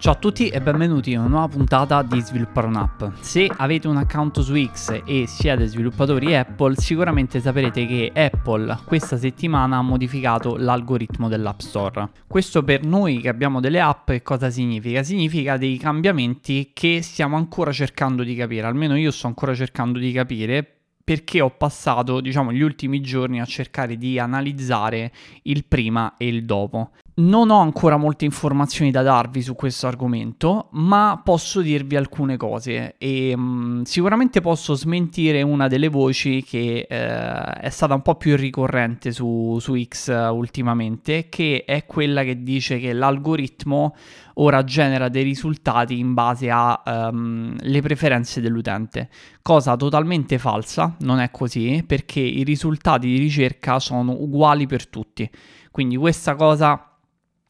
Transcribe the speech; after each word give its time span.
Ciao 0.00 0.14
a 0.14 0.16
tutti 0.16 0.48
e 0.48 0.62
benvenuti 0.62 1.12
in 1.12 1.18
una 1.18 1.28
nuova 1.28 1.48
puntata 1.48 2.02
di 2.02 2.18
Sviluppare 2.22 2.66
un'app. 2.66 3.02
Se 3.20 3.46
avete 3.54 3.86
un 3.86 3.98
account 3.98 4.40
su 4.40 4.54
X 4.56 5.02
e 5.04 5.26
siete 5.26 5.66
sviluppatori 5.66 6.34
Apple, 6.34 6.74
sicuramente 6.76 7.38
saprete 7.38 7.84
che 7.84 8.10
Apple 8.14 8.78
questa 8.86 9.18
settimana 9.18 9.76
ha 9.76 9.82
modificato 9.82 10.56
l'algoritmo 10.56 11.28
dell'App 11.28 11.58
Store. 11.58 12.08
Questo 12.26 12.64
per 12.64 12.82
noi 12.82 13.20
che 13.20 13.28
abbiamo 13.28 13.60
delle 13.60 13.78
app 13.78 14.10
cosa 14.22 14.48
significa? 14.48 15.02
Significa 15.02 15.58
dei 15.58 15.76
cambiamenti 15.76 16.70
che 16.72 17.02
stiamo 17.02 17.36
ancora 17.36 17.70
cercando 17.70 18.22
di 18.22 18.34
capire, 18.34 18.66
almeno 18.66 18.96
io 18.96 19.10
sto 19.10 19.26
ancora 19.26 19.54
cercando 19.54 19.98
di 19.98 20.12
capire 20.12 20.79
perché 21.10 21.40
ho 21.40 21.50
passato, 21.50 22.20
diciamo, 22.20 22.52
gli 22.52 22.60
ultimi 22.60 23.00
giorni 23.00 23.40
a 23.40 23.44
cercare 23.44 23.96
di 23.96 24.20
analizzare 24.20 25.10
il 25.42 25.64
prima 25.64 26.14
e 26.16 26.28
il 26.28 26.44
dopo. 26.44 26.90
Non 27.14 27.50
ho 27.50 27.58
ancora 27.58 27.96
molte 27.96 28.24
informazioni 28.26 28.92
da 28.92 29.02
darvi 29.02 29.42
su 29.42 29.56
questo 29.56 29.88
argomento, 29.88 30.68
ma 30.70 31.20
posso 31.22 31.62
dirvi 31.62 31.96
alcune 31.96 32.36
cose 32.36 32.94
e 32.96 33.36
mh, 33.36 33.40
mm, 33.40 33.82
sicuramente 33.82 34.40
posso 34.40 34.74
smentire 34.74 35.42
una 35.42 35.66
delle 35.66 35.88
voci 35.88 36.44
che 36.44 36.86
eh, 36.88 37.52
è 37.60 37.68
stata 37.70 37.92
un 37.92 38.02
po' 38.02 38.14
più 38.14 38.36
ricorrente 38.36 39.10
su, 39.10 39.58
su 39.60 39.76
X 39.82 40.30
ultimamente, 40.30 41.28
che 41.28 41.64
è 41.66 41.86
quella 41.86 42.22
che 42.22 42.44
dice 42.44 42.78
che 42.78 42.92
l'algoritmo 42.92 43.96
ora 44.40 44.64
genera 44.64 45.08
dei 45.08 45.22
risultati 45.22 45.98
in 45.98 46.14
base 46.14 46.50
alle 46.50 47.08
um, 47.10 47.56
preferenze 47.82 48.40
dell'utente, 48.40 49.08
cosa 49.42 49.76
totalmente 49.76 50.38
falsa, 50.38 50.96
non 51.00 51.20
è 51.20 51.30
così, 51.30 51.84
perché 51.86 52.20
i 52.20 52.42
risultati 52.42 53.06
di 53.06 53.18
ricerca 53.18 53.78
sono 53.78 54.12
uguali 54.12 54.66
per 54.66 54.88
tutti. 54.88 55.30
Quindi 55.70 55.96
questa 55.96 56.34
cosa 56.34 56.89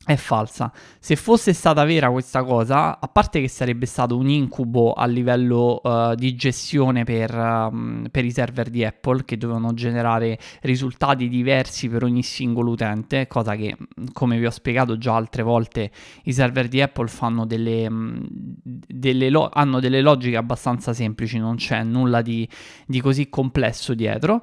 è 0.02 0.16
falsa. 0.16 0.72
Se 0.98 1.14
fosse 1.14 1.52
stata 1.52 1.84
vera 1.84 2.10
questa 2.10 2.42
cosa, 2.42 2.98
a 2.98 3.06
parte 3.08 3.40
che 3.40 3.48
sarebbe 3.48 3.84
stato 3.84 4.16
un 4.16 4.30
incubo 4.30 4.92
a 4.94 5.04
livello 5.04 5.78
uh, 5.82 6.14
di 6.14 6.34
gestione 6.34 7.04
per, 7.04 7.34
um, 7.34 8.08
per, 8.10 8.24
i 8.24 8.30
server 8.30 8.70
di 8.70 8.82
Apple 8.82 9.26
che 9.26 9.36
dovevano 9.36 9.74
generare 9.74 10.38
risultati 10.62 11.28
diversi 11.28 11.88
per 11.88 12.04
ogni 12.04 12.22
singolo 12.22 12.70
utente, 12.70 13.26
cosa 13.26 13.54
che, 13.56 13.76
come 14.12 14.38
vi 14.38 14.46
ho 14.46 14.50
spiegato 14.50 14.96
già 14.96 15.14
altre 15.14 15.42
volte, 15.42 15.90
i 16.24 16.32
server 16.32 16.68
di 16.68 16.80
Apple 16.80 17.08
fanno 17.08 17.44
delle, 17.44 17.86
delle 17.92 19.28
lo- 19.28 19.50
hanno 19.52 19.80
delle 19.80 20.00
logiche 20.00 20.36
abbastanza 20.36 20.94
semplici, 20.94 21.38
non 21.38 21.56
c'è 21.56 21.82
nulla 21.82 22.22
di, 22.22 22.48
di 22.86 23.02
così 23.02 23.28
complesso 23.28 23.92
dietro 23.92 24.42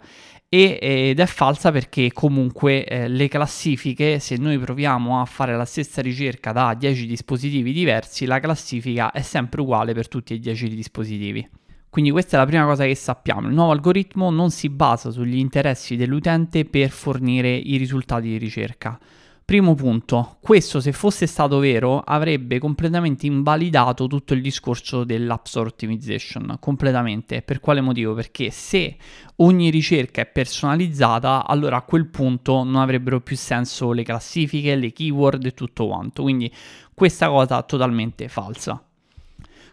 e, 0.50 0.80
ed 0.82 1.20
è 1.20 1.26
falsa 1.26 1.72
perché 1.72 2.12
comunque 2.14 2.86
eh, 2.86 3.08
le 3.08 3.28
classifiche, 3.28 4.20
se 4.20 4.38
noi 4.38 4.58
proviamo 4.58 5.20
a 5.20 5.26
fare 5.26 5.56
la 5.56 5.66
stessa 5.66 6.02
ricerca 6.02 6.54
da 6.54 6.74
10 6.74 7.06
dispositivi 7.06 7.74
diversi, 7.74 8.26
la 8.26 8.40
classifica 8.40 9.12
è 9.12 9.22
sempre 9.22 9.62
uguale 9.62 9.94
per 9.94 10.08
tutti 10.08 10.34
e 10.34 10.40
10 10.40 10.70
dispositivi. 10.70 11.50
Quindi 11.90 12.12
questa 12.12 12.38
è 12.38 12.40
la 12.40 12.46
prima 12.46 12.66
cosa 12.66 12.86
che 12.86 12.96
sappiamo, 12.96 13.48
il 13.48 13.54
nuovo 13.54 13.72
algoritmo 13.72 14.30
non 14.30 14.52
si 14.52 14.70
basa 14.70 15.10
sugli 15.10 15.38
interessi 15.38 15.96
dell'utente 15.96 16.64
per 16.64 16.92
fornire 16.92 17.54
i 17.54 17.78
risultati 17.78 18.28
di 18.28 18.38
ricerca. 18.38 19.00
Primo 19.48 19.76
punto, 19.76 20.36
questo 20.42 20.82
se 20.82 20.92
fosse 20.92 21.26
stato 21.26 21.60
vero 21.60 22.02
avrebbe 22.02 22.60
completamente 22.60 23.28
invalidato 23.28 24.06
tutto 24.06 24.34
il 24.34 24.42
discorso 24.42 25.06
dell'App 25.06 25.46
Store 25.46 25.70
Optimization, 25.70 26.58
completamente. 26.60 27.42
Per 27.42 27.62
quale 27.62 27.80
motivo? 27.80 28.14
Perché 28.14 28.52
se 28.52 28.98
ogni 29.38 29.70
ricerca 29.70 30.20
è 30.20 30.26
personalizzata, 30.26 31.48
allora 31.48 31.78
a 31.78 31.84
quel 31.84 32.08
punto 32.08 32.66
non 32.66 32.76
avrebbero 32.76 33.22
più 33.22 33.38
senso 33.38 33.94
le 33.94 34.04
classifiche, 34.04 34.76
le 34.76 34.92
keyword 34.92 35.46
e 35.46 35.54
tutto 35.54 35.88
quanto. 35.88 36.24
Quindi 36.24 36.54
questa 36.94 37.30
cosa 37.30 37.64
totalmente 37.64 38.28
falsa. 38.28 38.84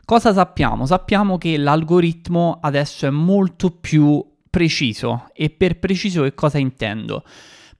Cosa 0.04 0.32
sappiamo? 0.32 0.86
Sappiamo 0.86 1.36
che 1.36 1.56
l'algoritmo 1.56 2.60
adesso 2.62 3.08
è 3.08 3.10
molto 3.10 3.72
più 3.72 4.24
preciso 4.48 5.30
e 5.34 5.50
per 5.50 5.80
preciso 5.80 6.22
che 6.22 6.32
cosa 6.32 6.58
intendo? 6.58 7.24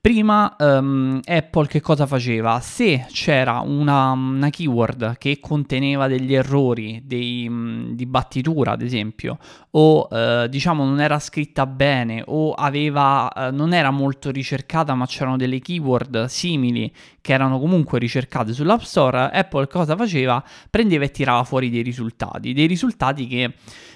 Prima 0.05 0.55
um, 0.59 1.19
Apple 1.25 1.65
che 1.65 1.81
cosa 1.81 2.05
faceva? 2.05 2.59
Se 2.59 3.07
c'era 3.09 3.61
una, 3.61 4.11
una 4.11 4.51
keyword 4.51 5.17
che 5.17 5.39
conteneva 5.39 6.07
degli 6.07 6.35
errori 6.35 7.01
dei, 7.03 7.47
um, 7.47 7.95
di 7.95 8.05
battitura, 8.05 8.73
ad 8.73 8.83
esempio, 8.83 9.39
o 9.71 10.07
uh, 10.07 10.45
diciamo 10.45 10.85
non 10.85 11.01
era 11.01 11.17
scritta 11.17 11.65
bene 11.65 12.21
o 12.23 12.53
aveva, 12.53 13.31
uh, 13.35 13.55
non 13.55 13.73
era 13.73 13.89
molto 13.89 14.29
ricercata, 14.29 14.93
ma 14.93 15.07
c'erano 15.07 15.37
delle 15.37 15.57
keyword 15.57 16.25
simili 16.25 16.93
che 17.25 17.33
erano 17.33 17.57
comunque 17.57 17.97
ricercate 17.97 18.53
sull'App 18.53 18.81
Store, 18.81 19.31
Apple 19.31 19.65
cosa 19.65 19.95
faceva? 19.95 20.43
Prendeva 20.69 21.05
e 21.05 21.09
tirava 21.09 21.43
fuori 21.43 21.71
dei 21.71 21.81
risultati, 21.81 22.53
dei 22.53 22.67
risultati 22.67 23.25
che 23.25 23.51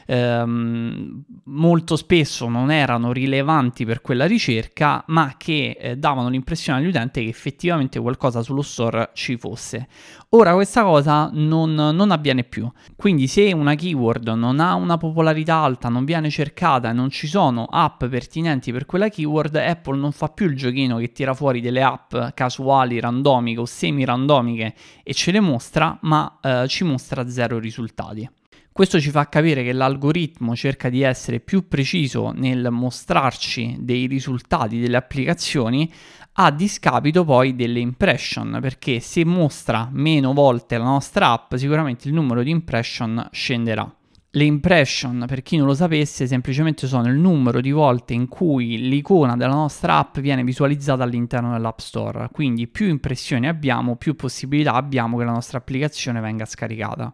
ehm, 0.08 1.24
molto 1.44 1.96
spesso 1.96 2.48
non 2.50 2.72
erano 2.72 3.12
rilevanti 3.12 3.86
per 3.86 4.02
quella 4.02 4.26
ricerca, 4.26 5.04
ma 5.08 5.36
che 5.38 5.78
eh, 5.80 5.96
davano 5.96 6.30
l'impressione 6.30 6.80
all'utente 6.80 7.22
che 7.22 7.30
effettivamente 7.30 8.00
qualcosa 8.00 8.42
sullo 8.42 8.64
store 8.64 9.12
ci 9.14 9.38
fosse. 9.38 9.88
Ora 10.30 10.54
questa 10.54 10.84
cosa 10.84 11.30
non, 11.34 11.74
non 11.74 12.12
avviene 12.12 12.44
più, 12.44 12.70
quindi 12.96 13.28
se 13.28 13.52
una 13.52 13.76
keyword 13.76 14.28
non 14.30 14.60
ha 14.60 14.76
una 14.76 14.98
popolarità 14.98 15.56
alta, 15.56 15.90
non 15.90 16.06
viene 16.06 16.30
cercata 16.30 16.90
e 16.90 16.94
non 16.94 17.10
ci 17.10 17.28
sono 17.28 17.66
app 17.66 18.06
pertinenti 18.06 18.72
per 18.72 18.86
quella 18.86 19.10
keyword, 19.10 19.56
Apple 19.56 19.98
non 19.98 20.12
fa 20.12 20.28
più 20.28 20.48
il 20.48 20.56
giochino 20.56 20.98
che 20.98 21.12
tira 21.12 21.34
fuori 21.34 21.62
delle 21.62 21.82
app 21.82 22.16
casuali, 22.34 23.00
randomiche 23.20 23.60
o 23.60 23.66
semi-randomiche 23.66 24.74
e 25.04 25.14
ce 25.14 25.32
le 25.32 25.40
mostra, 25.40 25.98
ma 26.02 26.40
eh, 26.42 26.66
ci 26.68 26.84
mostra 26.84 27.30
zero 27.30 27.60
risultati. 27.60 28.30
Questo 28.72 29.00
ci 29.02 29.10
fa 29.10 29.28
capire 29.28 29.64
che 29.64 29.74
l'algoritmo 29.74 30.56
cerca 30.56 30.90
di 30.90 31.02
essere 31.02 31.42
più 31.42 31.68
preciso 31.68 32.32
nel 32.32 32.70
mostrarci 32.72 33.76
dei 33.80 34.06
risultati 34.06 34.80
delle 34.80 34.96
applicazioni 34.96 35.92
a 36.34 36.52
discapito 36.52 37.26
poi 37.26 37.56
delle 37.56 37.80
impression, 37.80 38.60
perché 38.62 39.02
se 39.02 39.26
mostra 39.26 39.90
meno 39.92 40.32
volte 40.32 40.78
la 40.78 40.86
nostra 40.86 41.32
app, 41.32 41.56
sicuramente 41.56 42.08
il 42.08 42.14
numero 42.14 42.42
di 42.42 42.52
impression 42.52 43.28
scenderà. 43.32 43.99
Le 44.32 44.44
impression, 44.44 45.26
per 45.28 45.42
chi 45.42 45.58
non 45.58 45.66
lo 45.66 45.74
sapesse, 45.74 46.28
semplicemente 46.28 46.86
sono 46.86 47.08
il 47.08 47.16
numero 47.16 47.62
di 47.62 47.72
volte 47.72 48.14
in 48.14 48.28
cui 48.28 48.78
l'icona 48.88 49.36
della 49.36 49.56
nostra 49.56 49.98
app 49.98 50.20
viene 50.20 50.44
visualizzata 50.44 51.02
all'interno 51.02 51.52
dell'App 51.54 51.80
Store. 51.80 52.30
Quindi 52.32 52.68
più 52.68 52.88
impressioni 52.88 53.48
abbiamo, 53.48 53.96
più 53.96 54.16
possibilità 54.16 54.76
abbiamo 54.76 55.18
che 55.18 55.24
la 55.24 55.32
nostra 55.32 55.58
applicazione 55.58 56.20
venga 56.20 56.46
scaricata. 56.46 57.12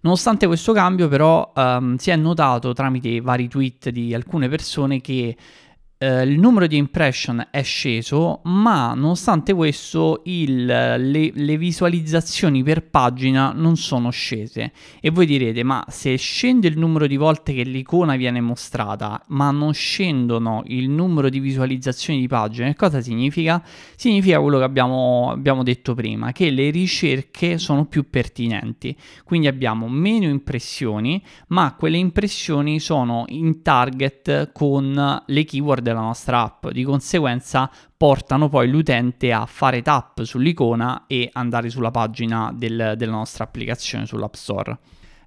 Nonostante 0.00 0.46
questo 0.46 0.72
cambio, 0.72 1.08
però, 1.08 1.52
um, 1.54 1.96
si 1.96 2.10
è 2.10 2.16
notato 2.16 2.72
tramite 2.72 3.20
vari 3.20 3.46
tweet 3.46 3.90
di 3.90 4.14
alcune 4.14 4.48
persone 4.48 5.02
che 5.02 5.36
Uh, 6.02 6.22
il 6.22 6.38
numero 6.38 6.66
di 6.66 6.78
impression 6.78 7.46
è 7.50 7.62
sceso, 7.62 8.40
ma 8.44 8.94
nonostante 8.94 9.52
questo 9.52 10.22
il, 10.24 10.64
le, 10.64 10.96
le, 10.98 11.58
visualizzazioni 11.58 12.62
per 12.62 12.88
pagina 12.88 13.52
non 13.54 13.76
sono 13.76 14.08
scese. 14.08 14.72
E 14.98 15.10
voi 15.10 15.26
direte, 15.26 15.62
ma 15.62 15.84
se 15.88 16.16
scende 16.16 16.68
il 16.68 16.78
numero 16.78 17.06
di 17.06 17.18
volte 17.18 17.52
che 17.52 17.64
l'icona 17.64 18.16
viene 18.16 18.40
mostrata, 18.40 19.22
ma 19.26 19.50
non 19.50 19.74
scendono 19.74 20.62
il 20.68 20.88
numero 20.88 21.28
di 21.28 21.38
visualizzazioni 21.38 22.18
di 22.18 22.28
pagine, 22.28 22.74
cosa 22.74 23.02
significa? 23.02 23.62
Significa 23.94 24.40
quello 24.40 24.56
che 24.56 24.64
abbiamo, 24.64 25.30
abbiamo 25.30 25.62
detto 25.62 25.92
prima, 25.92 26.32
che 26.32 26.48
le 26.48 26.70
ricerche 26.70 27.58
sono 27.58 27.84
più 27.84 28.08
pertinenti. 28.08 28.96
Quindi 29.22 29.48
abbiamo 29.48 29.86
meno 29.86 30.30
impressioni, 30.30 31.22
ma 31.48 31.74
quelle 31.78 31.98
impressioni 31.98 32.80
sono 32.80 33.24
in 33.28 33.60
target 33.60 34.50
con 34.52 35.22
le 35.26 35.44
keyword 35.44 35.88
della 35.92 36.04
nostra 36.04 36.42
app, 36.42 36.68
di 36.68 36.82
conseguenza 36.84 37.70
portano 37.96 38.48
poi 38.48 38.68
l'utente 38.68 39.32
a 39.32 39.44
fare 39.46 39.82
tap 39.82 40.22
sull'icona 40.22 41.04
e 41.06 41.28
andare 41.32 41.68
sulla 41.68 41.90
pagina 41.90 42.52
del, 42.54 42.94
della 42.96 43.12
nostra 43.12 43.44
applicazione 43.44 44.06
sull'App 44.06 44.34
Store. 44.34 44.78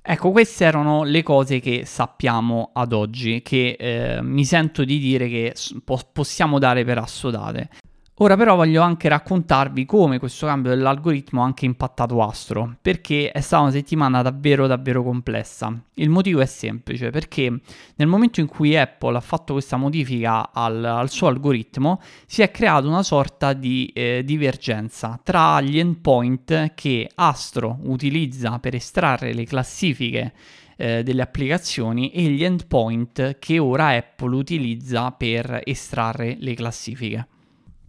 Ecco, 0.06 0.31
queste 0.31 0.65
erano 0.65 1.04
le 1.04 1.24
cose 1.24 1.62
che 1.62 1.83
sappiamo 1.86 2.71
ad 2.74 2.92
oggi, 2.92 3.42
che 3.42 3.77
eh, 3.80 4.21
mi 4.21 4.44
sento 4.44 4.83
di 4.83 5.00
dire 5.00 5.30
che 5.30 5.54
po- 5.83 6.01
possiamo 6.12 6.60
dare 6.60 6.83
per 6.83 6.98
assodate. 6.98 7.69
Ora 8.18 8.38
però 8.38 8.56
voglio 8.56 8.83
anche 8.83 9.10
raccontarvi 9.10 9.86
come 9.86 10.19
questo 10.19 10.45
cambio 10.45 10.69
dell'algoritmo 10.69 11.42
ha 11.42 11.45
anche 11.45 11.65
impattato 11.65 12.21
Astro, 12.21 12.75
perché 12.80 13.31
è 13.31 13.42
stata 13.42 13.63
una 13.63 13.71
settimana 13.71 14.21
davvero 14.21 14.68
davvero 14.68 15.01
complessa. 15.01 15.75
Il 15.95 16.12
motivo 16.12 16.39
è 16.39 16.45
semplice, 16.45 17.10
perché 17.10 17.51
nel 17.95 18.07
momento 18.07 18.39
in 18.39 18.45
cui 18.45 18.77
Apple 18.77 19.18
ha 19.18 19.19
fatto 19.19 19.54
questa 19.54 19.77
modifica 19.77 20.51
al, 20.54 20.86
al 20.86 21.10
suo 21.10 21.25
algoritmo, 21.25 22.00
si 22.27 22.44
è 22.44 22.51
creata 22.51 22.88
una 22.88 23.01
sorta 23.01 23.54
di 23.54 23.92
eh, 23.95 24.21
divergenza 24.24 25.19
tra 25.24 25.59
gli 25.59 25.80
endpoint 25.80 26.75
che 26.75 27.09
Astro 27.16 27.80
utilizza 27.81 28.59
per 28.59 28.75
estrarre 28.75 29.33
le 29.33 29.45
classifiche 29.45 30.33
eh, 30.75 31.01
delle 31.01 31.24
applicazioni 31.24 32.12
e 32.12 32.21
gli 32.25 32.44
endpoint 32.44 33.39
che 33.39 33.57
ora 33.57 33.88
Apple 33.88 34.36
utilizza 34.36 35.09
per 35.09 35.62
estrarre 35.63 36.36
le 36.39 36.54
classifiche. 36.54 37.27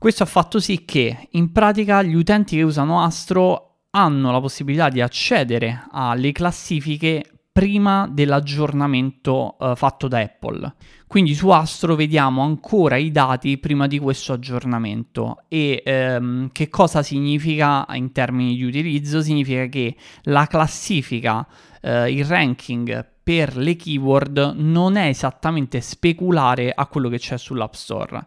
Questo 0.04 0.24
ha 0.24 0.26
fatto 0.26 0.60
sì 0.60 0.84
che 0.84 1.28
in 1.30 1.50
pratica 1.50 2.02
gli 2.02 2.14
utenti 2.14 2.56
che 2.56 2.62
usano 2.62 3.02
Astro 3.02 3.84
hanno 3.92 4.30
la 4.30 4.38
possibilità 4.38 4.90
di 4.90 5.00
accedere 5.00 5.86
alle 5.92 6.30
classifiche 6.30 7.24
prima 7.50 8.06
dell'aggiornamento 8.12 9.56
eh, 9.58 9.72
fatto 9.74 10.06
da 10.06 10.18
Apple. 10.18 10.74
Quindi 11.06 11.34
su 11.34 11.48
Astro 11.48 11.94
vediamo 11.94 12.42
ancora 12.42 12.96
i 12.96 13.10
dati 13.10 13.56
prima 13.56 13.86
di 13.86 13.98
questo 13.98 14.34
aggiornamento 14.34 15.44
e 15.48 15.82
ehm, 15.82 16.50
che 16.52 16.68
cosa 16.68 17.02
significa 17.02 17.86
in 17.94 18.12
termini 18.12 18.56
di 18.56 18.64
utilizzo? 18.64 19.22
Significa 19.22 19.64
che 19.68 19.96
la 20.24 20.46
classifica, 20.46 21.48
eh, 21.80 22.12
il 22.12 22.26
ranking 22.26 23.08
per 23.22 23.56
le 23.56 23.74
keyword 23.74 24.52
non 24.56 24.96
è 24.96 25.06
esattamente 25.06 25.80
speculare 25.80 26.72
a 26.74 26.84
quello 26.88 27.08
che 27.08 27.18
c'è 27.18 27.38
sull'App 27.38 27.72
Store. 27.72 28.26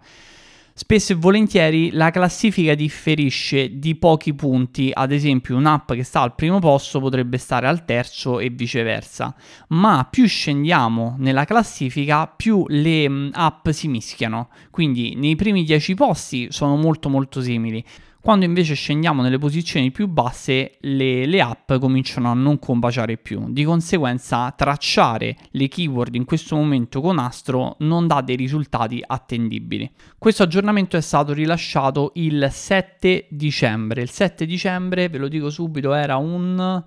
Spesso 0.79 1.13
e 1.13 1.15
volentieri 1.15 1.89
la 1.89 2.11
classifica 2.11 2.75
differisce 2.75 3.79
di 3.79 3.95
pochi 3.95 4.35
punti, 4.35 4.91
ad 4.93 5.11
esempio 5.11 5.57
un'app 5.57 5.93
che 5.93 6.03
sta 6.03 6.21
al 6.21 6.35
primo 6.35 6.59
posto 6.59 6.99
potrebbe 6.99 7.39
stare 7.39 7.65
al 7.65 7.83
terzo 7.83 8.37
e 8.37 8.51
viceversa, 8.51 9.33
ma 9.69 10.07
più 10.07 10.27
scendiamo 10.27 11.15
nella 11.17 11.45
classifica 11.45 12.27
più 12.27 12.63
le 12.67 13.09
mm, 13.09 13.29
app 13.33 13.69
si 13.69 13.87
mischiano, 13.87 14.49
quindi 14.69 15.15
nei 15.15 15.35
primi 15.35 15.63
10 15.63 15.95
posti 15.95 16.51
sono 16.51 16.75
molto 16.75 17.09
molto 17.09 17.41
simili. 17.41 17.83
Quando 18.27 18.43
invece 18.43 18.73
scendiamo 18.73 19.21
nelle 19.21 19.37
posizioni 19.37 19.89
più 19.89 20.09
basse, 20.09 20.79
le, 20.81 21.25
le, 21.25 21.39
app 21.39 21.71
cominciano 21.75 22.29
a 22.29 22.33
non 22.33 22.59
combaciare 22.59 23.15
più. 23.15 23.53
Di 23.53 23.63
conseguenza, 23.63 24.51
tracciare 24.51 25.37
le 25.51 25.69
keyword 25.69 26.13
in 26.13 26.25
questo 26.25 26.57
momento 26.57 26.99
con 26.99 27.19
Astro 27.19 27.77
non 27.79 28.05
dà 28.05 28.19
dei 28.19 28.35
risultati 28.35 29.01
attendibili. 29.01 29.89
Questo 30.17 30.43
aggiornamento 30.43 30.97
è 30.97 31.01
stato 31.01 31.31
rilasciato 31.31 32.11
il 32.15 32.49
7 32.51 33.27
dicembre. 33.29 34.01
Il 34.01 34.09
7 34.09 34.45
dicembre, 34.45 35.07
ve 35.07 35.19
lo 35.19 35.29
dico 35.29 35.49
subito, 35.49 35.93
era 35.93 36.17
un, 36.17 36.83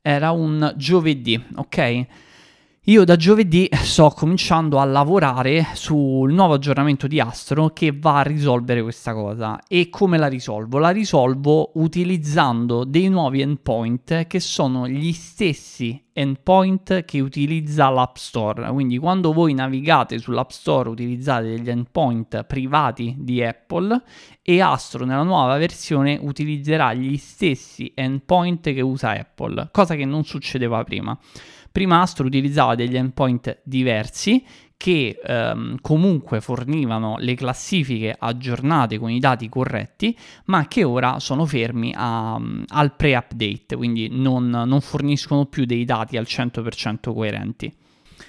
era 0.00 0.30
un 0.30 0.72
giovedì, 0.76 1.46
ok? 1.56 2.06
Io 2.84 3.04
da 3.04 3.14
giovedì 3.16 3.68
sto 3.72 4.08
cominciando 4.08 4.78
a 4.78 4.84
lavorare 4.84 5.66
sul 5.74 6.32
nuovo 6.32 6.54
aggiornamento 6.54 7.06
di 7.06 7.20
Astro 7.20 7.68
che 7.74 7.92
va 7.92 8.20
a 8.20 8.22
risolvere 8.22 8.80
questa 8.80 9.12
cosa. 9.12 9.60
E 9.68 9.90
come 9.90 10.16
la 10.16 10.28
risolvo? 10.28 10.78
La 10.78 10.88
risolvo 10.88 11.72
utilizzando 11.74 12.84
dei 12.84 13.10
nuovi 13.10 13.42
endpoint 13.42 14.26
che 14.26 14.40
sono 14.40 14.88
gli 14.88 15.12
stessi 15.12 16.02
endpoint 16.14 17.04
che 17.04 17.20
utilizza 17.20 17.90
l'App 17.90 18.16
Store. 18.16 18.70
Quindi 18.70 18.96
quando 18.96 19.34
voi 19.34 19.52
navigate 19.52 20.18
sull'App 20.18 20.48
Store 20.48 20.88
utilizzate 20.88 21.50
degli 21.50 21.68
endpoint 21.68 22.44
privati 22.44 23.14
di 23.18 23.44
Apple 23.44 24.02
e 24.40 24.62
Astro 24.62 25.04
nella 25.04 25.22
nuova 25.22 25.58
versione 25.58 26.18
utilizzerà 26.18 26.94
gli 26.94 27.18
stessi 27.18 27.92
endpoint 27.94 28.72
che 28.72 28.80
usa 28.80 29.10
Apple, 29.10 29.68
cosa 29.70 29.94
che 29.96 30.06
non 30.06 30.24
succedeva 30.24 30.82
prima. 30.82 31.16
Prima 31.72 32.00
Astro 32.00 32.26
utilizzava 32.26 32.74
degli 32.74 32.96
endpoint 32.96 33.60
diversi 33.62 34.44
che 34.80 35.20
ehm, 35.22 35.76
comunque 35.82 36.40
fornivano 36.40 37.16
le 37.18 37.34
classifiche 37.34 38.16
aggiornate 38.18 38.98
con 38.98 39.10
i 39.10 39.18
dati 39.18 39.46
corretti, 39.50 40.16
ma 40.46 40.66
che 40.68 40.84
ora 40.84 41.20
sono 41.20 41.44
fermi 41.44 41.92
a, 41.94 42.40
al 42.68 42.96
pre-update, 42.96 43.76
quindi 43.76 44.08
non, 44.10 44.48
non 44.48 44.80
forniscono 44.80 45.44
più 45.44 45.66
dei 45.66 45.84
dati 45.84 46.16
al 46.16 46.24
100% 46.26 47.12
coerenti. 47.12 47.70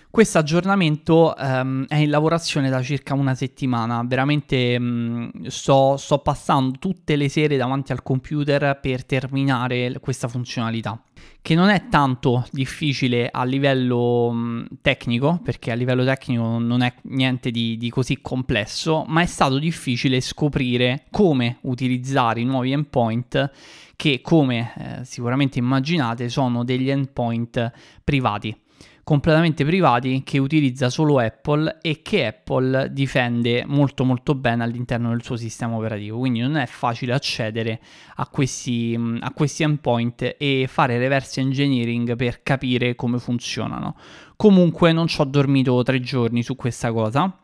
Questo 0.09 0.39
aggiornamento 0.39 1.33
um, 1.37 1.85
è 1.87 1.95
in 1.95 2.09
lavorazione 2.09 2.69
da 2.69 2.81
circa 2.81 3.13
una 3.13 3.33
settimana, 3.33 4.03
veramente 4.05 4.75
um, 4.77 5.31
sto, 5.47 5.95
sto, 5.95 6.17
passando 6.19 6.77
tutte 6.79 7.15
le 7.15 7.29
sere 7.29 7.55
davanti 7.55 7.93
al 7.93 8.03
computer 8.03 8.77
per 8.81 9.05
terminare 9.05 9.97
questa 10.01 10.27
funzionalità, 10.27 11.01
che 11.41 11.55
non 11.55 11.69
è 11.69 11.87
tanto 11.89 12.45
difficile 12.51 13.29
a 13.31 13.43
livello 13.43 14.27
um, 14.27 14.67
tecnico, 14.81 15.39
perché 15.43 15.71
a 15.71 15.75
livello 15.75 16.03
tecnico 16.03 16.59
non 16.59 16.81
è 16.81 16.93
niente 17.03 17.49
di, 17.49 17.77
di 17.77 17.89
così 17.89 18.19
complesso, 18.21 19.03
ma 19.07 19.21
è 19.21 19.25
stato 19.25 19.57
difficile 19.57 20.21
scoprire 20.21 21.05
come 21.09 21.57
utilizzare 21.61 22.41
i 22.41 22.45
nuovi 22.45 22.71
endpoint 22.71 23.51
che, 23.95 24.21
come 24.21 24.73
eh, 24.77 25.05
sicuramente 25.05 25.57
immaginate, 25.57 26.29
sono 26.29 26.63
degli 26.63 26.89
endpoint 26.89 27.71
privati 28.03 28.55
completamente 29.03 29.65
privati 29.65 30.21
che 30.23 30.37
utilizza 30.37 30.89
solo 30.89 31.19
Apple 31.19 31.79
e 31.81 32.01
che 32.01 32.25
Apple 32.27 32.91
difende 32.91 33.63
molto 33.65 34.03
molto 34.03 34.35
bene 34.35 34.63
all'interno 34.63 35.09
del 35.09 35.23
suo 35.23 35.35
sistema 35.35 35.75
operativo. 35.75 36.19
Quindi 36.19 36.39
non 36.39 36.57
è 36.57 36.65
facile 36.65 37.13
accedere 37.13 37.79
a 38.15 38.27
questi, 38.27 38.97
a 39.19 39.31
questi 39.33 39.63
endpoint 39.63 40.35
e 40.37 40.65
fare 40.67 40.97
reverse 40.97 41.41
engineering 41.41 42.15
per 42.15 42.43
capire 42.43 42.95
come 42.95 43.19
funzionano. 43.19 43.95
Comunque 44.35 44.91
non 44.91 45.07
ci 45.07 45.21
ho 45.21 45.25
dormito 45.25 45.81
tre 45.83 45.99
giorni 45.99 46.43
su 46.43 46.55
questa 46.55 46.91
cosa 46.91 47.40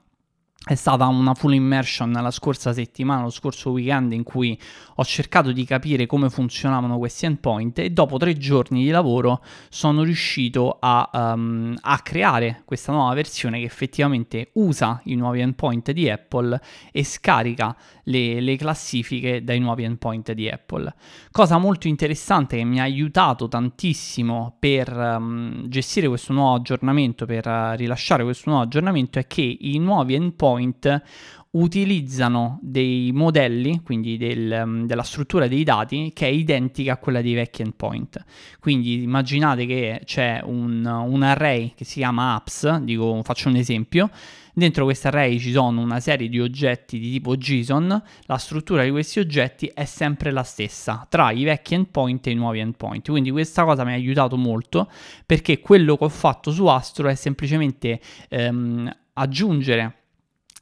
è 0.67 0.75
stata 0.75 1.07
una 1.07 1.33
full 1.33 1.53
immersion 1.53 2.11
la 2.11 2.29
scorsa 2.29 2.73
settimana, 2.73 3.21
lo 3.21 3.29
scorso 3.29 3.71
weekend 3.71 4.11
in 4.11 4.23
cui 4.23 4.59
ho 4.95 5.05
cercato 5.05 5.53
di 5.53 5.63
capire 5.63 6.05
come 6.05 6.29
funzionavano 6.29 6.97
questi 6.97 7.25
endpoint 7.25 7.79
e 7.79 7.91
dopo 7.91 8.17
tre 8.17 8.35
giorni 8.35 8.83
di 8.83 8.89
lavoro 8.89 9.41
sono 9.69 10.03
riuscito 10.03 10.77
a, 10.79 11.09
um, 11.13 11.73
a 11.79 11.99
creare 11.99 12.63
questa 12.65 12.91
nuova 12.91 13.13
versione 13.13 13.59
che 13.59 13.65
effettivamente 13.65 14.49
usa 14.53 14.99
i 15.05 15.15
nuovi 15.15 15.39
endpoint 15.39 15.91
di 15.91 16.09
Apple 16.09 16.59
e 16.91 17.03
scarica 17.05 17.75
le, 18.03 18.41
le 18.41 18.55
classifiche 18.57 19.43
dai 19.45 19.59
nuovi 19.59 19.83
endpoint 19.83 20.33
di 20.33 20.49
Apple. 20.49 20.93
Cosa 21.31 21.57
molto 21.57 21.87
interessante 21.87 22.57
che 22.57 22.65
mi 22.65 22.81
ha 22.81 22.83
aiutato 22.83 23.47
tantissimo 23.47 24.57
per 24.59 24.91
um, 24.91 25.65
gestire 25.67 26.09
questo 26.09 26.33
nuovo 26.33 26.55
aggiornamento, 26.55 27.25
per 27.25 27.47
uh, 27.47 27.75
rilasciare 27.75 28.23
questo 28.23 28.49
nuovo 28.49 28.65
aggiornamento 28.65 29.17
è 29.17 29.27
che 29.27 29.57
i 29.59 29.77
nuovi 29.77 30.15
endpoint 30.15 30.55
point 30.57 31.01
utilizzano 31.49 32.59
dei 32.61 33.11
modelli, 33.13 33.81
quindi 33.83 34.17
del, 34.17 34.61
um, 34.63 34.85
della 34.85 35.03
struttura 35.03 35.47
dei 35.47 35.63
dati, 35.63 36.11
che 36.13 36.27
è 36.27 36.29
identica 36.29 36.93
a 36.93 36.97
quella 36.97 37.21
dei 37.21 37.33
vecchi 37.33 37.61
endpoint. 37.61 38.23
Quindi 38.59 39.03
immaginate 39.03 39.65
che 39.65 40.01
c'è 40.03 40.41
un, 40.43 40.85
un 40.85 41.23
array 41.23 41.73
che 41.75 41.85
si 41.85 41.99
chiama 41.99 42.35
apps, 42.35 42.77
dico, 42.79 43.21
faccio 43.23 43.49
un 43.49 43.55
esempio, 43.55 44.09
Dentro 44.57 44.85
questo 44.85 45.09
array 45.09 45.37
ci 45.37 45.51
sono 45.51 45.81
una 45.81 45.99
serie 45.99 46.27
di 46.27 46.39
oggetti 46.39 46.97
di 46.97 47.11
tipo 47.11 47.37
JSON, 47.37 48.01
la 48.21 48.37
struttura 48.37 48.83
di 48.83 48.89
questi 48.89 49.19
oggetti 49.19 49.69
è 49.71 49.85
sempre 49.85 50.31
la 50.31 50.41
stessa 50.41 51.05
tra 51.07 51.29
i 51.29 51.43
vecchi 51.43 51.75
endpoint 51.75 52.25
e 52.25 52.31
i 52.31 52.33
nuovi 52.33 52.57
endpoint. 52.57 53.07
Quindi 53.07 53.29
questa 53.29 53.65
cosa 53.65 53.83
mi 53.83 53.91
ha 53.91 53.93
aiutato 53.93 54.35
molto 54.35 54.89
perché 55.27 55.59
quello 55.59 55.95
che 55.95 56.05
ho 56.05 56.09
fatto 56.09 56.49
su 56.49 56.65
Astro 56.65 57.07
è 57.07 57.13
semplicemente 57.13 57.99
ehm, 58.29 58.91
aggiungere 59.13 60.06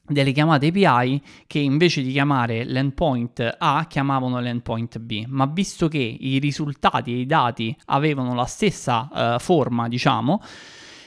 delle 0.08 0.32
chiamate 0.32 0.68
API 0.68 1.22
che 1.48 1.60
invece 1.60 2.02
di 2.02 2.12
chiamare 2.12 2.64
l'endpoint 2.64 3.56
A 3.58 3.86
chiamavano 3.88 4.40
l'endpoint 4.40 5.00
B, 5.00 5.26
ma 5.28 5.46
visto 5.46 5.88
che 5.88 6.18
i 6.20 6.38
risultati 6.40 7.14
e 7.14 7.20
i 7.20 7.26
dati 7.26 7.76
avevano 7.86 8.34
la 8.34 8.46
stessa 8.46 9.10
uh, 9.12 9.40
forma, 9.40 9.88
diciamo, 9.88 10.42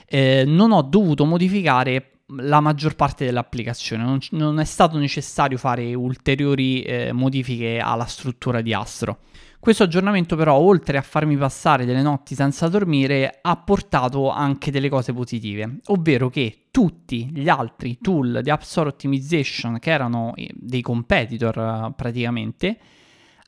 eh, 0.06 0.44
non 0.46 0.72
ho 0.72 0.82
dovuto 0.82 1.24
modificare 1.24 2.12
la 2.36 2.60
maggior 2.60 2.94
parte 2.94 3.24
dell'applicazione, 3.24 4.02
non, 4.02 4.18
non 4.30 4.60
è 4.60 4.64
stato 4.64 4.98
necessario 4.98 5.56
fare 5.56 5.94
ulteriori 5.94 6.82
eh, 6.82 7.12
modifiche 7.12 7.78
alla 7.78 8.06
struttura 8.06 8.60
di 8.60 8.74
Astro. 8.74 9.18
Questo 9.68 9.84
aggiornamento 9.84 10.34
però, 10.34 10.54
oltre 10.54 10.96
a 10.96 11.02
farmi 11.02 11.36
passare 11.36 11.84
delle 11.84 12.00
notti 12.00 12.34
senza 12.34 12.68
dormire, 12.68 13.40
ha 13.42 13.54
portato 13.58 14.30
anche 14.30 14.70
delle 14.70 14.88
cose 14.88 15.12
positive, 15.12 15.80
ovvero 15.88 16.30
che 16.30 16.68
tutti 16.70 17.28
gli 17.30 17.50
altri 17.50 17.98
tool 18.00 18.40
di 18.42 18.48
App 18.48 18.62
Store 18.62 18.88
Optimization, 18.88 19.78
che 19.78 19.90
erano 19.90 20.32
eh, 20.36 20.48
dei 20.54 20.80
competitor 20.80 21.58
eh, 21.58 21.92
praticamente, 21.94 22.78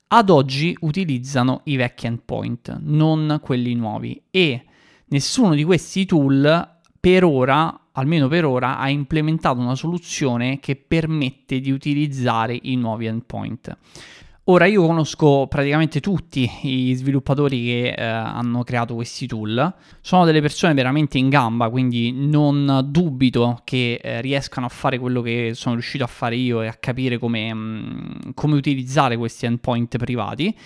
ad 0.08 0.28
oggi 0.28 0.76
utilizzano 0.80 1.62
i 1.64 1.76
vecchi 1.76 2.04
endpoint, 2.04 2.80
non 2.82 3.40
quelli 3.42 3.72
nuovi. 3.72 4.24
E 4.30 4.64
nessuno 5.06 5.54
di 5.54 5.64
questi 5.64 6.04
tool 6.04 6.80
per 7.00 7.24
ora, 7.24 7.86
almeno 7.92 8.28
per 8.28 8.44
ora, 8.44 8.76
ha 8.76 8.90
implementato 8.90 9.58
una 9.58 9.74
soluzione 9.74 10.60
che 10.60 10.76
permette 10.76 11.60
di 11.60 11.70
utilizzare 11.70 12.58
i 12.60 12.76
nuovi 12.76 13.06
endpoint. 13.06 13.78
Ora 14.44 14.64
io 14.64 14.84
conosco 14.86 15.46
praticamente 15.48 16.00
tutti 16.00 16.50
i 16.62 16.94
sviluppatori 16.94 17.62
che 17.62 17.88
eh, 17.90 18.02
hanno 18.02 18.64
creato 18.64 18.94
questi 18.94 19.26
tool, 19.26 19.72
sono 20.00 20.24
delle 20.24 20.40
persone 20.40 20.72
veramente 20.72 21.18
in 21.18 21.28
gamba, 21.28 21.68
quindi 21.68 22.10
non 22.10 22.86
dubito 22.88 23.60
che 23.64 24.00
eh, 24.02 24.20
riescano 24.22 24.66
a 24.66 24.70
fare 24.70 24.98
quello 24.98 25.20
che 25.20 25.52
sono 25.54 25.74
riuscito 25.74 26.04
a 26.04 26.08
fare 26.08 26.36
io 26.36 26.62
e 26.62 26.68
a 26.68 26.74
capire 26.74 27.18
come, 27.18 27.52
mh, 27.52 27.58
mm, 27.58 28.30
come 28.34 28.56
utilizzare 28.56 29.16
questi 29.16 29.44
endpoint 29.44 29.98
privati 29.98 30.56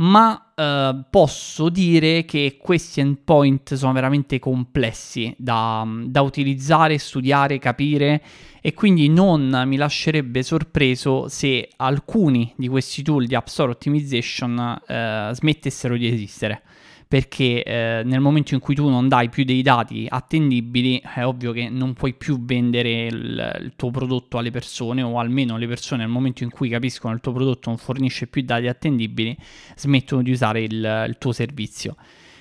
ma 0.00 0.52
eh, 0.54 1.04
posso 1.08 1.68
dire 1.68 2.24
che 2.24 2.56
questi 2.60 3.00
endpoint 3.00 3.74
sono 3.74 3.92
veramente 3.92 4.38
complessi 4.38 5.34
da, 5.36 5.86
da 6.04 6.22
utilizzare, 6.22 6.98
studiare, 6.98 7.58
capire 7.58 8.22
e 8.62 8.74
quindi 8.74 9.08
non 9.08 9.62
mi 9.66 9.76
lascerebbe 9.76 10.42
sorpreso 10.42 11.28
se 11.28 11.68
alcuni 11.76 12.52
di 12.56 12.68
questi 12.68 13.02
tool 13.02 13.26
di 13.26 13.34
App 13.34 13.46
Store 13.46 13.72
Optimization 13.72 14.80
eh, 14.86 15.30
smettessero 15.32 15.96
di 15.96 16.06
esistere 16.06 16.62
perché 17.10 17.64
eh, 17.64 18.02
nel 18.04 18.20
momento 18.20 18.54
in 18.54 18.60
cui 18.60 18.76
tu 18.76 18.88
non 18.88 19.08
dai 19.08 19.30
più 19.30 19.42
dei 19.42 19.62
dati 19.62 20.06
attendibili 20.08 21.02
è 21.02 21.26
ovvio 21.26 21.50
che 21.50 21.68
non 21.68 21.92
puoi 21.92 22.14
più 22.14 22.44
vendere 22.44 23.06
il, 23.06 23.58
il, 23.62 23.72
tuo 23.74 23.90
prodotto 23.90 24.38
alle 24.38 24.52
persone 24.52 25.02
o 25.02 25.18
almeno 25.18 25.56
le 25.56 25.66
persone 25.66 26.02
nel 26.02 26.10
momento 26.12 26.44
in 26.44 26.50
cui 26.50 26.68
capiscono 26.68 27.12
il 27.12 27.18
tuo 27.18 27.32
prodotto 27.32 27.68
non 27.68 27.78
fornisce 27.78 28.28
più 28.28 28.42
dati 28.42 28.68
attendibili 28.68 29.36
smettono 29.74 30.22
di 30.22 30.30
usare 30.30 30.62
il, 30.62 31.04
il 31.08 31.16
tuo 31.18 31.32
servizio. 31.32 31.96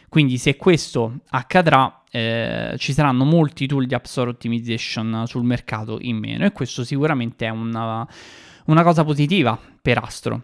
Quindi 0.07 0.37
se 0.37 0.55
questo 0.55 1.21
accadrà 1.29 2.03
eh, 2.11 2.75
ci 2.77 2.93
saranno 2.93 3.25
molti 3.25 3.65
tool 3.65 3.87
di 3.87 3.95
App 3.95 4.05
Store 4.05 4.29
Optimization 4.29 5.23
sul 5.25 5.45
mercato 5.45 5.97
in 5.99 6.17
meno 6.17 6.45
e 6.45 6.51
questo 6.51 6.83
sicuramente 6.83 7.47
è 7.47 7.49
una, 7.49 8.07
una 8.65 8.83
cosa 8.83 9.03
positiva 9.03 9.59
per 9.81 9.97
Astro 9.97 10.43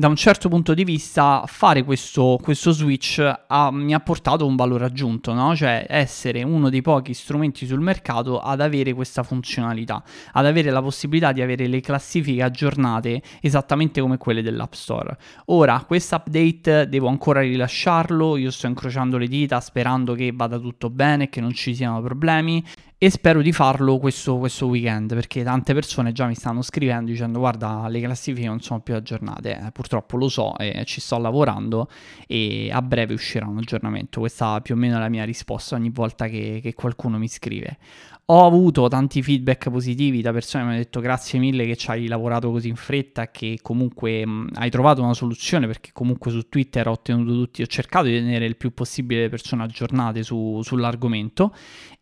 da 0.00 0.08
un 0.08 0.16
certo 0.16 0.48
punto 0.48 0.72
di 0.72 0.82
vista 0.82 1.44
fare 1.46 1.84
questo, 1.84 2.38
questo 2.40 2.70
switch 2.70 3.22
ha, 3.46 3.70
mi 3.70 3.92
ha 3.92 4.00
portato 4.00 4.46
un 4.46 4.56
valore 4.56 4.86
aggiunto, 4.86 5.34
no? 5.34 5.54
cioè 5.54 5.84
essere 5.90 6.42
uno 6.42 6.70
dei 6.70 6.80
pochi 6.80 7.12
strumenti 7.12 7.66
sul 7.66 7.80
mercato 7.80 8.40
ad 8.40 8.62
avere 8.62 8.94
questa 8.94 9.22
funzionalità, 9.22 10.02
ad 10.32 10.46
avere 10.46 10.70
la 10.70 10.80
possibilità 10.80 11.32
di 11.32 11.42
avere 11.42 11.66
le 11.66 11.80
classifiche 11.80 12.42
aggiornate 12.42 13.20
esattamente 13.42 14.00
come 14.00 14.16
quelle 14.16 14.40
dell'App 14.40 14.72
Store. 14.72 15.18
Ora, 15.46 15.84
questo 15.86 16.14
update 16.14 16.88
devo 16.88 17.08
ancora 17.08 17.40
rilasciarlo, 17.40 18.38
io 18.38 18.50
sto 18.50 18.68
incrociando 18.68 19.18
le 19.18 19.28
dita 19.28 19.60
sperando 19.60 20.14
che 20.14 20.32
vada 20.34 20.58
tutto 20.58 20.88
bene, 20.88 21.28
che 21.28 21.42
non 21.42 21.52
ci 21.52 21.74
siano 21.74 22.00
problemi 22.00 22.64
e 23.02 23.08
spero 23.08 23.40
di 23.40 23.50
farlo 23.50 23.96
questo, 23.96 24.36
questo, 24.36 24.66
weekend 24.66 25.14
perché 25.14 25.42
tante 25.42 25.72
persone 25.72 26.12
già 26.12 26.26
mi 26.26 26.34
stanno 26.34 26.60
scrivendo 26.60 27.10
dicendo 27.10 27.38
guarda 27.38 27.88
le 27.88 27.98
classifiche 27.98 28.46
non 28.46 28.60
sono 28.60 28.80
più 28.80 28.94
aggiornate. 28.94 29.58
Eh, 29.58 29.70
purtroppo 29.72 30.18
lo 30.18 30.28
so 30.28 30.54
e 30.58 30.84
ci 30.84 31.00
sto 31.00 31.16
lavorando 31.16 31.88
e 32.26 32.68
a 32.70 32.82
breve 32.82 33.14
uscirà 33.14 33.46
un 33.46 33.56
aggiornamento. 33.56 34.20
Questa 34.20 34.60
più 34.60 34.74
o 34.74 34.76
meno 34.76 34.96
è 34.96 34.98
la 34.98 35.08
mia 35.08 35.24
risposta 35.24 35.76
ogni 35.76 35.88
volta 35.88 36.28
che, 36.28 36.60
che 36.60 36.74
qualcuno 36.74 37.16
mi 37.16 37.28
scrive. 37.28 37.78
Ho 38.26 38.44
avuto 38.44 38.86
tanti 38.86 39.22
feedback 39.22 39.70
positivi 39.70 40.20
da 40.20 40.30
persone 40.30 40.62
che 40.62 40.68
mi 40.68 40.74
hanno 40.74 40.84
detto 40.84 41.00
grazie 41.00 41.38
mille 41.38 41.64
che 41.64 41.76
ci 41.76 41.90
hai 41.90 42.06
lavorato 42.06 42.50
così 42.50 42.68
in 42.68 42.76
fretta 42.76 43.30
che 43.30 43.58
comunque 43.62 44.24
mh, 44.26 44.50
hai 44.56 44.70
trovato 44.70 45.02
una 45.02 45.14
soluzione 45.14 45.66
perché 45.66 45.90
comunque 45.92 46.30
su 46.30 46.48
Twitter 46.50 46.86
ho 46.86 47.00
tutti, 47.00 47.62
ho 47.62 47.66
cercato 47.66 48.04
di 48.04 48.12
tenere 48.12 48.44
il 48.44 48.56
più 48.56 48.72
possibile 48.74 49.22
le 49.22 49.28
persone 49.30 49.64
aggiornate 49.64 50.22
su, 50.22 50.60
sull'argomento 50.62 51.52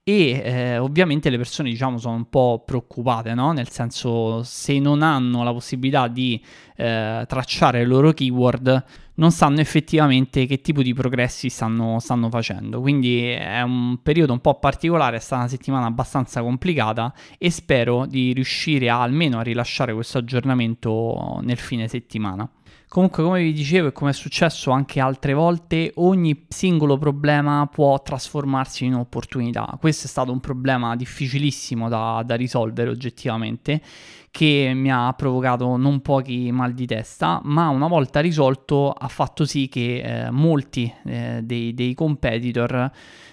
e 0.09 0.41
eh, 0.43 0.79
ovviamente 0.79 1.29
le 1.29 1.37
persone 1.37 1.69
diciamo 1.69 1.99
sono 1.99 2.15
un 2.15 2.31
po' 2.31 2.62
preoccupate, 2.65 3.35
no? 3.35 3.53
Nel 3.53 3.69
senso 3.69 4.43
se 4.43 4.79
non 4.79 5.03
hanno 5.03 5.45
la 5.45 5.53
possibilità 5.53 6.09
di 6.09 6.43
eh, 6.77 7.25
tracciare 7.29 7.81
le 7.81 7.85
loro 7.85 8.12
keyword 8.12 8.85
non 9.17 9.33
sanno 9.33 9.61
effettivamente 9.61 10.47
che 10.47 10.62
tipo 10.62 10.81
di 10.81 10.95
progressi 10.95 11.50
stanno, 11.50 11.99
stanno, 11.99 12.31
facendo. 12.31 12.81
Quindi 12.81 13.25
è 13.29 13.61
un 13.61 13.99
periodo 14.03 14.33
un 14.33 14.41
po' 14.41 14.59
particolare, 14.59 15.17
è 15.17 15.21
stata 15.21 15.43
una 15.43 15.50
settimana 15.50 15.85
abbastanza 15.85 16.41
complicata 16.41 17.12
e 17.37 17.50
spero 17.50 18.07
di 18.07 18.33
riuscire 18.33 18.88
a, 18.88 19.03
almeno 19.03 19.38
a 19.38 19.43
rilasciare 19.43 19.93
questo 19.93 20.17
aggiornamento 20.17 21.38
nel 21.43 21.59
fine 21.59 21.87
settimana. 21.87 22.49
Comunque, 22.88 23.23
come 23.23 23.42
vi 23.42 23.52
dicevo 23.52 23.88
e 23.88 23.92
come 23.92 24.11
è 24.11 24.14
successo 24.14 24.71
anche 24.71 24.99
altre 24.99 25.35
volte, 25.35 25.92
ogni 25.97 26.47
singolo 26.49 26.97
problema 26.97 27.68
può 27.71 28.00
trasformarsi 28.00 28.87
in 28.87 28.95
opportunità. 28.95 29.76
Questo 29.78 30.07
è 30.07 30.09
stato 30.09 30.33
un 30.33 30.40
problema 30.40 30.97
difficilissimo 30.97 31.90
da, 31.90 32.23
da 32.25 32.35
risolvere 32.35 32.88
oggettivamente, 32.88 33.83
che 34.30 34.73
mi 34.75 34.90
ha 34.90 35.12
provocato 35.12 35.76
non 35.76 36.00
pochi 36.00 36.50
mal 36.50 36.73
di 36.73 36.87
testa, 36.87 37.42
ma 37.45 37.68
una 37.68 37.88
volta 37.88 38.21
risolto 38.21 38.92
ha 38.92 39.09
fatto 39.09 39.45
sì 39.45 39.68
che 39.68 40.00
eh, 40.00 40.30
molti 40.30 40.90
eh, 41.04 41.40
dei, 41.42 41.75
dei, 41.75 41.92
competitor 41.92 42.90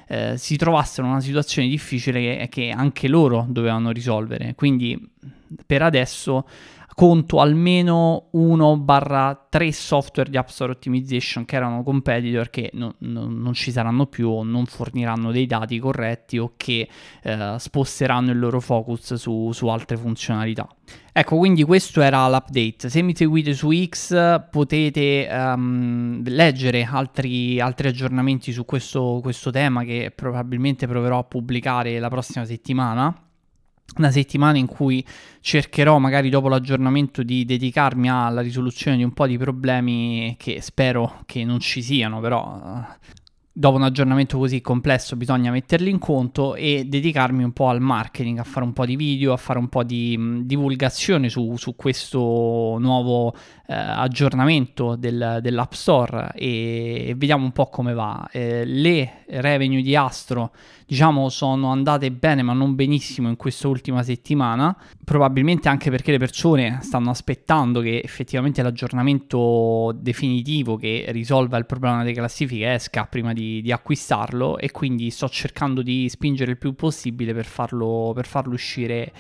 eh, 0.08 0.38
si 0.38 0.58
trovassero 0.58 1.08
in 1.08 1.14
una 1.14 1.22
situazione 1.22 1.70
difficile 1.70 2.20
che, 2.20 2.48
che 2.50 2.70
anche 2.72 3.08
loro 3.08 3.46
dovevano 3.48 3.92
risolvere. 3.92 4.54
Quindi 4.54 5.00
per 5.66 5.82
adesso 5.82 6.46
conto 6.94 7.40
almeno 7.40 8.30
1-3 8.34 9.70
software 9.70 10.30
di 10.30 10.38
App 10.38 10.48
Store 10.48 10.72
Optimization 10.72 11.46
che 11.46 11.56
erano 11.56 11.84
competitor 11.84 12.50
che 12.50 12.70
no, 12.74 12.96
no, 13.00 13.28
non 13.28 13.54
ci 13.54 13.72
saranno 13.72 14.06
più 14.06 14.30
o 14.30 14.44
non 14.44 14.66
forniranno 14.66 15.32
dei 15.32 15.46
dati 15.46 15.80
corretti 15.80 16.38
o 16.38 16.54
che 16.56 16.88
eh, 17.24 17.56
sposteranno 17.58 18.32
il 18.32 18.40
loro 18.40 18.60
focus 18.60 19.16
su, 19.16 19.52
su 19.52 19.68
altre 19.68 19.98
funzionalità. 19.98 20.68
Ecco, 21.12 21.38
quindi 21.38 21.64
questo 21.64 22.02
era 22.02 22.28
l'update. 22.28 22.90
Se 22.90 23.02
mi 23.02 23.16
seguite 23.16 23.54
su 23.54 23.72
X 23.72 24.50
potete 24.50 25.28
um, 25.32 26.22
leggere 26.26 26.84
altri, 26.84 27.60
altri, 27.60 27.88
aggiornamenti 27.88 28.52
su 28.52 28.66
questo, 28.66 29.20
questo 29.22 29.50
tema 29.50 29.84
che 29.84 30.12
probabilmente 30.14 30.88
proverò 30.88 31.20
a 31.20 31.24
pubblicare 31.24 31.98
la 32.00 32.10
prossima 32.10 32.46
settimana 32.46 33.25
una 33.98 34.12
settimana 34.12 34.58
in 34.58 34.66
cui 34.66 35.06
cercherò 35.40 36.00
magari 36.00 36.30
dopo 36.30 36.48
l'aggiornamento 36.50 37.24
di 37.24 37.46
dedicarmi 37.46 38.10
alla 38.10 38.42
risoluzione 38.42 38.98
di 38.98 39.04
un 39.04 39.14
po' 39.14 39.28
di 39.28 39.38
problemi 39.38 40.36
che 40.38 40.62
spero 40.62 41.22
che 41.26 41.44
non 41.46 41.60
ci 41.60 41.82
siano, 41.82 42.20
però 42.20 42.86
dopo 43.58 43.78
un 43.78 43.84
aggiornamento 43.84 44.38
così 44.38 44.60
complesso 44.60 45.16
bisogna 45.16 45.50
metterli 45.50 45.90
in 45.90 45.98
conto 45.98 46.56
e 46.56 46.84
dedicarmi 46.86 47.42
un 47.42 47.54
po' 47.54 47.70
al 47.70 47.80
marketing, 47.80 48.40
a 48.40 48.44
fare 48.44 48.66
un 48.66 48.74
po' 48.74 48.86
di 48.86 48.98
video, 48.98 49.32
a 49.32 49.38
fare 49.38 49.60
un 49.60 49.70
po' 49.70 49.84
di 49.84 50.18
mh, 50.18 50.42
divulgazione 50.42 51.30
su, 51.30 51.56
su, 51.56 51.74
questo 51.78 52.20
nuovo 52.20 53.34
eh, 53.68 53.74
aggiornamento 53.74 54.98
del, 54.98 55.40
dell'App 55.42 55.72
Store 55.72 56.32
e, 56.36 57.06
e, 57.08 57.16
vediamo 57.16 57.46
un 57.46 57.54
po' 57.54 57.68
come 57.68 57.94
va. 57.94 58.28
Eh, 58.30 58.66
le 58.66 59.24
revenue 59.28 59.82
di 59.82 59.96
Astro 59.96 60.52
diciamo 60.86 61.30
sono 61.30 61.72
andate 61.72 62.12
bene 62.12 62.44
ma 62.44 62.54
non 62.54 62.76
benissimo 62.76 63.30
in 63.30 63.38
questa 63.38 63.70
ultima 63.70 64.04
settimana, 64.04 64.76
probabilmente 65.04 65.70
anche 65.70 65.90
perché 65.90 66.12
le 66.12 66.20
persone 66.20 66.80
stanno 66.82 67.10
aspettando 67.10 67.80
che 67.80 68.02
effettivamente 68.04 68.62
l'aggiornamento 68.62 69.96
definitivo 69.98 70.76
che 70.76 71.06
risolva 71.10 71.58
il 71.58 71.66
problema 71.66 72.00
delle 72.00 72.14
classifiche 72.14 72.74
esca 72.74 73.06
prima 73.06 73.32
di, 73.62 73.72
acquistarlo 73.72 74.58
e 74.58 74.72
quindi 74.72 75.10
sto 75.10 75.28
cercando 75.30 75.82
di 75.82 76.08
spingere 76.10 76.52
il 76.52 76.58
più 76.58 76.74
possibile 76.76 77.34
per 77.34 77.46
farlo, 77.46 78.12
per 78.14 78.26
farlo 78.26 78.54
uscire 78.54 79.12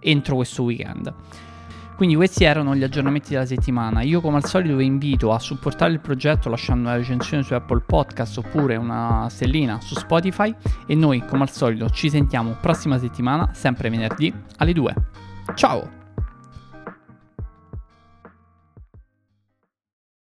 entro 0.00 0.36
questo 0.36 0.62
weekend. 0.62 1.12
Quindi 1.98 2.14
questi 2.14 2.44
erano 2.44 2.76
gli 2.76 2.84
aggiornamenti 2.84 3.30
della 3.30 3.44
settimana. 3.44 4.02
Io 4.02 4.20
come 4.20 4.36
al 4.36 4.44
solito 4.44 4.76
vi 4.76 4.84
invito 4.84 5.32
a 5.32 5.40
supportare 5.40 5.90
il 5.90 5.98
progetto 5.98 6.48
lasciando 6.48 6.88
una 6.88 6.96
recensione 6.96 7.42
su 7.42 7.54
Apple 7.54 7.82
Podcast 7.84 8.38
oppure 8.38 8.76
una 8.76 9.26
stellina 9.28 9.80
su 9.80 9.96
Spotify 9.96 10.54
e 10.86 10.94
noi 10.94 11.24
come 11.26 11.42
al 11.42 11.50
solito 11.50 11.90
ci 11.90 12.08
sentiamo 12.08 12.56
prossima 12.60 12.98
settimana, 12.98 13.50
sempre 13.52 13.90
venerdì 13.90 14.32
alle 14.58 14.72
2. 14.72 14.94
Ciao! 15.56 15.97